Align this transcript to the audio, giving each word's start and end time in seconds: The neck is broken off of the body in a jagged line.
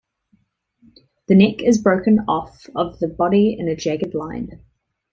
The 1.27 1.35
neck 1.35 1.61
is 1.61 1.77
broken 1.79 2.21
off 2.27 2.65
of 2.75 2.97
the 2.97 3.07
body 3.07 3.51
in 3.55 3.67
a 3.67 3.75
jagged 3.75 4.15
line. 4.15 4.63